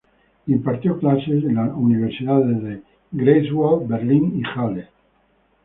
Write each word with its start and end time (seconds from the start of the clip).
Impartió 0.47 0.97
clases 0.97 1.43
en 1.43 1.53
las 1.53 1.69
universidades 1.75 2.63
de 2.63 2.81
Greifswald, 3.11 3.87
Berlín 3.87 4.35
y 4.35 4.41
Halle. 4.43 4.87